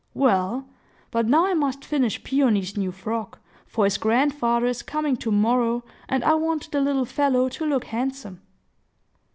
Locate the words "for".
3.67-3.83